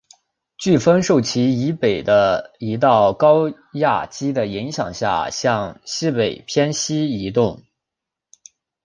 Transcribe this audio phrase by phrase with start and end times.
[0.59, 7.61] 飓风受其以北的一道高压脊的影响下向西北偏西移动。